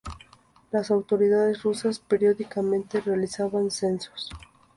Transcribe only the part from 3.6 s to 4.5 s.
censos.